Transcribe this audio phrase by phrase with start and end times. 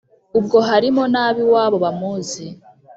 [0.39, 2.45] Ubwo harimo n'ab'iwabo bamuzi,